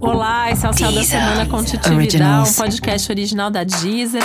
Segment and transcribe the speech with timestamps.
[0.00, 4.22] Olá, esse é o Céu da Semana com Titividade, um podcast original da Deezer.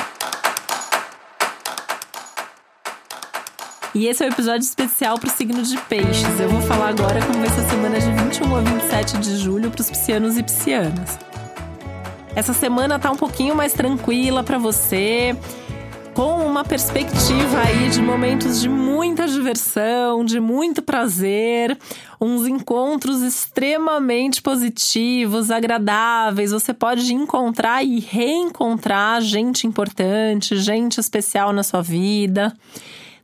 [3.96, 6.40] E esse é o um episódio especial para o signo de peixes.
[6.40, 9.72] Eu vou falar agora como vai ser a semana de 21 a 27 de julho
[9.72, 11.18] para os piscianos e piscianas.
[12.36, 15.36] Essa semana tá um pouquinho mais tranquila para você
[16.14, 21.78] com uma perspectiva aí de momentos de muita diversão, de muito prazer,
[22.22, 26.52] uns encontros extremamente positivos, agradáveis.
[26.52, 32.56] Você pode encontrar e reencontrar gente importante, gente especial na sua vida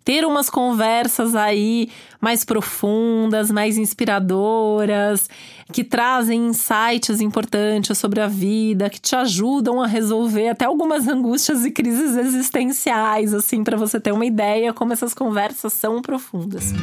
[0.10, 1.88] ter umas conversas aí
[2.20, 5.30] mais profundas, mais inspiradoras,
[5.72, 11.64] que trazem insights importantes sobre a vida, que te ajudam a resolver até algumas angústias
[11.64, 16.74] e crises existenciais, assim, para você ter uma ideia como essas conversas são profundas.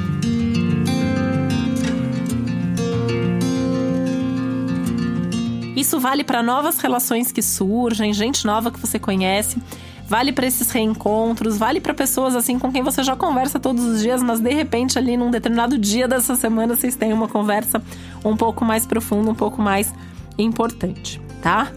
[5.74, 9.60] Isso vale para novas relações que surgem, gente nova que você conhece
[10.08, 14.00] vale para esses reencontros, vale para pessoas assim com quem você já conversa todos os
[14.00, 17.82] dias, mas de repente ali num determinado dia dessa semana vocês têm uma conversa
[18.24, 19.92] um pouco mais profunda, um pouco mais
[20.38, 21.70] importante, tá?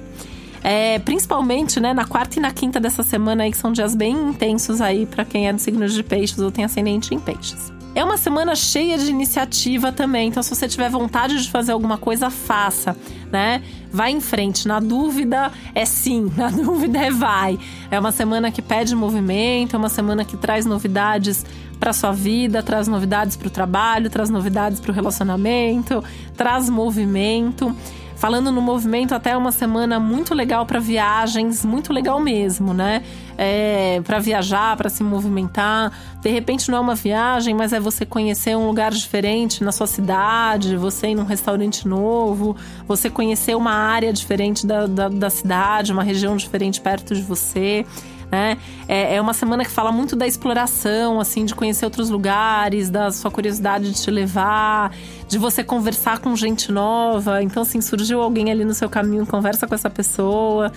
[0.61, 4.13] É, principalmente, né, na quarta e na quinta dessa semana aí, que são dias bem
[4.13, 7.78] intensos aí para quem é do signo de peixes ou tem ascendente em peixes.
[7.95, 11.97] É uma semana cheia de iniciativa também, então se você tiver vontade de fazer alguma
[11.97, 12.95] coisa, faça,
[13.31, 13.63] né?
[13.91, 14.67] Vai em frente.
[14.67, 17.57] Na dúvida é sim, na dúvida é vai.
[17.89, 21.45] É uma semana que pede movimento, é uma semana que traz novidades
[21.79, 26.03] para sua vida, traz novidades para o trabalho, traz novidades para o relacionamento,
[26.37, 27.75] traz movimento.
[28.19, 33.01] Falando no movimento, até uma semana muito legal para viagens, muito legal mesmo, né?
[33.37, 35.93] É, para viajar, para se movimentar.
[36.21, 39.87] De repente não é uma viagem, mas é você conhecer um lugar diferente na sua
[39.87, 45.93] cidade, você ir num restaurante novo, você conhecer uma área diferente da, da, da cidade,
[45.93, 47.85] uma região diferente perto de você
[48.31, 48.57] né?
[48.87, 53.11] É, é uma semana que fala muito da exploração, assim, de conhecer outros lugares, da
[53.11, 54.91] sua curiosidade de te levar,
[55.27, 57.41] de você conversar com gente nova.
[57.41, 60.71] Então, assim, surgiu alguém ali no seu caminho, conversa com essa pessoa,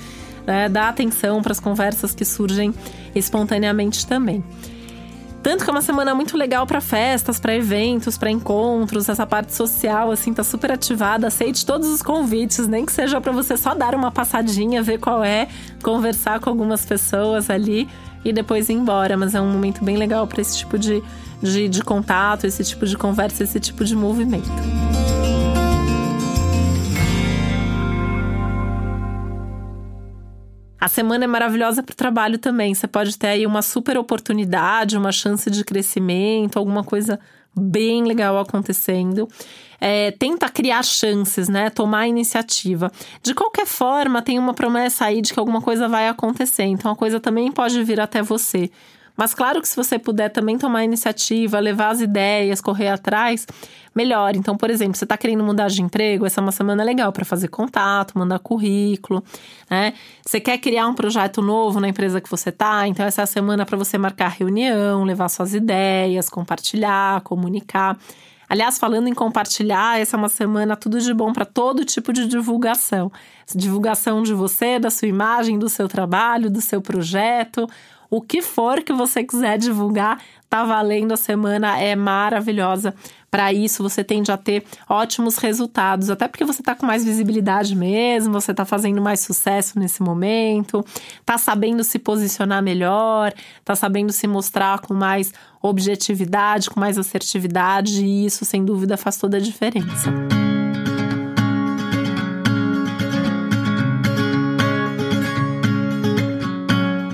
[0.47, 0.69] né?
[0.69, 2.75] Dá atenção para as conversas que surgem
[3.15, 4.43] espontaneamente também.
[5.43, 9.53] Tanto que é uma semana muito legal para festas, para eventos, para encontros, essa parte
[9.53, 11.27] social assim tá super ativada.
[11.27, 15.25] Aceite todos os convites, nem que seja para você só dar uma passadinha, ver qual
[15.25, 15.49] é,
[15.83, 17.89] conversar com algumas pessoas ali
[18.25, 19.17] e depois ir embora.
[19.17, 21.03] Mas é um momento bem legal para esse tipo de,
[21.43, 24.49] de, de contato, esse tipo de conversa, esse tipo de movimento.
[30.83, 32.75] A semana é maravilhosa para o trabalho também.
[32.75, 37.21] Você pode ter aí uma super oportunidade, uma chance de crescimento, alguma coisa
[37.57, 39.29] bem legal acontecendo.
[39.81, 41.71] É, tenta criar chances, né?
[41.71, 42.91] Tomar iniciativa.
[43.23, 46.65] De qualquer forma, tem uma promessa aí de que alguma coisa vai acontecer.
[46.65, 48.69] Então a coisa também pode vir até você.
[49.17, 53.47] Mas claro que se você puder também tomar iniciativa, levar as ideias, correr atrás,
[53.95, 54.35] melhor.
[54.37, 57.25] Então, por exemplo, você está querendo mudar de emprego, essa é uma semana legal para
[57.25, 59.23] fazer contato, mandar currículo,
[59.71, 59.93] né?
[60.27, 63.27] Você quer criar um projeto novo na empresa que você está, então essa é a
[63.27, 67.99] semana para você marcar reunião, levar suas ideias, compartilhar, comunicar.
[68.49, 72.27] Aliás, falando em compartilhar, essa é uma semana tudo de bom para todo tipo de
[72.27, 73.11] divulgação.
[73.55, 77.67] Divulgação de você, da sua imagem, do seu trabalho, do seu projeto,
[78.13, 82.95] o que for que você quiser divulgar, tá valendo a semana, é maravilhosa.
[83.31, 87.75] Para isso, você tende a ter ótimos resultados, até porque você tá com mais visibilidade
[87.75, 90.85] mesmo, você tá fazendo mais sucesso nesse momento,
[91.25, 93.33] tá sabendo se posicionar melhor,
[93.65, 99.17] tá sabendo se mostrar com mais objetividade, com mais assertividade, e isso, sem dúvida, faz
[99.17, 100.42] toda a diferença.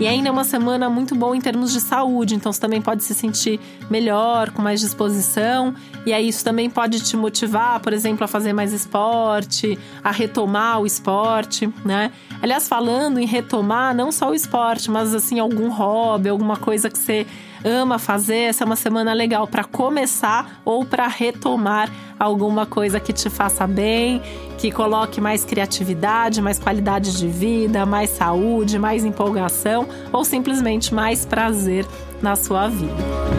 [0.08, 3.14] Ainda é uma semana muito boa em termos de saúde, então você também pode se
[3.14, 3.60] sentir
[3.90, 5.74] melhor, com mais disposição,
[6.06, 10.80] e aí isso também pode te motivar, por exemplo, a fazer mais esporte, a retomar
[10.80, 12.12] o esporte, né?
[12.40, 16.98] Aliás, falando em retomar, não só o esporte, mas assim, algum hobby, alguma coisa que
[16.98, 17.26] você
[17.64, 23.12] ama fazer, essa é uma semana legal para começar ou para retomar alguma coisa que
[23.12, 24.20] te faça bem,
[24.58, 31.24] que coloque mais criatividade, mais qualidade de vida, mais saúde, mais empolgação ou simplesmente mais
[31.24, 31.86] prazer
[32.20, 33.38] na sua vida.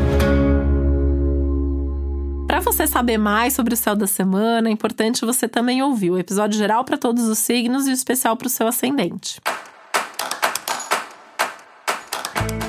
[2.48, 6.18] Para você saber mais sobre o céu da semana, é importante você também ouvir o
[6.18, 9.40] episódio geral para todos os signos e o especial para o seu ascendente.